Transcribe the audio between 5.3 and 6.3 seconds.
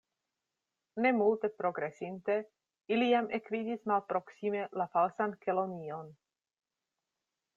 Kelonion.